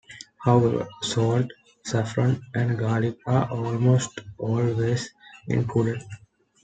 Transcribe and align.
However, 0.41 0.87
salt, 1.03 1.45
saffron 1.85 2.41
and 2.55 2.75
garlic 2.79 3.19
are 3.27 3.47
almost 3.51 4.17
always 4.39 5.13
included. 5.47 6.01